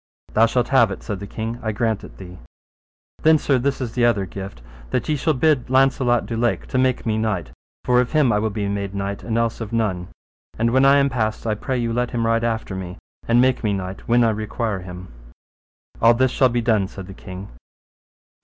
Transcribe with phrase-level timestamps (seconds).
[0.33, 2.39] Thou shalt have it, said the king, I grant it thee.
[3.21, 6.79] Then, sir, this is the other gift, that ye shall bid Launcelot du Lake to
[6.79, 7.51] make me knight,
[7.85, 10.07] for of him I will be made knight and else of none.
[10.57, 13.63] And when I am passed I pray you let him ride after me, and make
[13.63, 15.09] me knight when I require him.
[16.01, 17.49] All this shall be done, said the king.